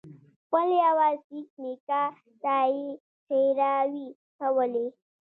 [0.43, 2.03] خپل يوه سېک نیکه
[2.41, 2.85] ته یې
[3.23, 4.85] ښېراوې کولې.